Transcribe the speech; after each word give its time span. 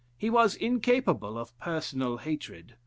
He 0.17 0.31
was 0.31 0.55
incapable 0.55 1.37
of 1.37 1.55
personal 1.59 2.17
hatred. 2.17 2.75